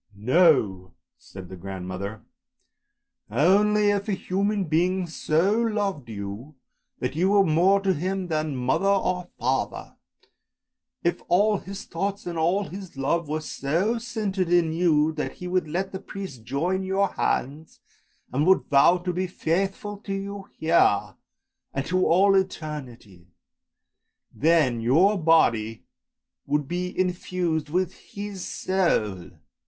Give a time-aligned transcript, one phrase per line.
[0.15, 2.23] "THE MERMAID n" No," said the grandmother,"
[3.29, 6.55] only if a human being so loved you,
[6.97, 9.97] that you were more to him than father or mother,
[11.03, 15.47] if all his thoughts and all his love were so centred in you that he
[15.47, 17.79] would let the priest join your hands
[18.33, 21.13] and would vow to be faithful to you here,
[21.75, 23.27] and to all eternity;
[24.33, 25.83] then your body
[26.47, 29.29] would become infused with his soul.